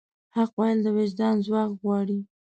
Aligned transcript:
حق 0.35 0.51
ویل 0.59 0.79
د 0.83 0.87
وجدان 0.97 1.35
ځواک 1.45 1.71
غواړي. 1.81 2.19